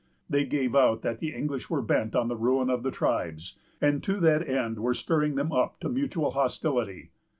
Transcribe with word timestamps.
They 0.27 0.45
gave 0.45 0.75
out 0.75 1.03
that 1.03 1.19
the 1.19 1.31
English 1.31 1.69
were 1.69 1.83
bent 1.83 2.15
on 2.15 2.27
the 2.27 2.35
ruin 2.35 2.71
of 2.71 2.81
the 2.81 2.89
tribes, 2.89 3.55
and 3.79 4.01
to 4.01 4.19
that 4.21 4.49
end 4.49 4.79
were 4.79 4.95
stirring 4.95 5.35
them 5.35 5.51
up 5.51 5.79
to 5.81 5.89
mutual 5.89 6.31
hostility. 6.31 7.11